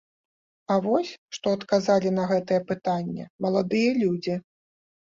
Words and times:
А 0.75 0.77
вось 0.85 1.11
што 1.39 1.53
адказалі 1.59 2.15
на 2.17 2.23
гэтае 2.33 2.59
пытанне 2.75 3.31
маладыя 3.49 3.91
людзі. 4.03 4.33